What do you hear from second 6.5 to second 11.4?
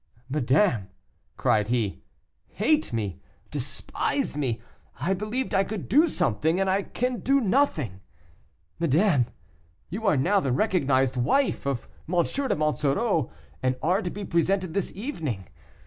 and I can do nothing. Madame, you are now the recognized